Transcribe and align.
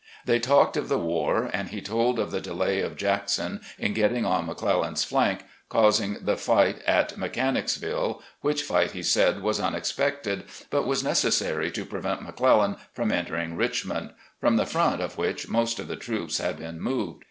Hiey 0.25 0.41
talked 0.41 0.77
of 0.77 0.89
the 0.89 0.97
war, 0.97 1.47
and 1.53 1.69
he 1.69 1.79
told 1.79 2.17
of 2.17 2.31
the 2.31 2.41
delay 2.41 2.79
of 2.79 2.97
Jackson 2.97 3.61
in 3.77 3.93
getting 3.93 4.25
on 4.25 4.47
McClellan's 4.47 5.03
flank, 5.03 5.41
causing 5.69 6.17
the 6.23 6.35
fight 6.37 6.81
at 6.87 7.15
Mechan 7.19 7.55
icsville, 7.55 8.19
which 8.39 8.63
fight 8.63 8.93
he 8.93 9.03
said 9.03 9.43
was 9.43 9.59
tmexpected, 9.59 10.45
but 10.71 10.87
was 10.87 11.03
necessary 11.03 11.69
to 11.69 11.85
prevent 11.85 12.23
McClellan 12.23 12.77
from 12.91 13.11
entering 13.11 13.55
Richmond, 13.55 14.13
from 14.39 14.57
the 14.57 14.65
front 14.65 15.03
of 15.03 15.19
which 15.19 15.47
most 15.47 15.77
of 15.79 15.87
the 15.87 15.95
troops 15.95 16.39
had 16.39 16.57
been 16.57 16.81
moved. 16.81 17.19